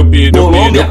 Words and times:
Colômbia, 0.00 0.86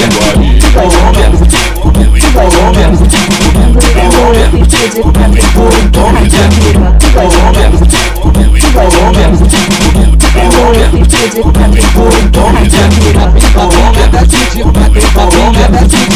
Colômbia, 15.14 16.13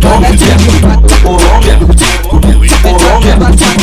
Colômbia, 0.00 0.56
bachata, 0.56 0.96
Colômbia, 1.22 1.78
vem 2.60 2.70
fazer 2.70 3.36
bachata. 3.36 3.82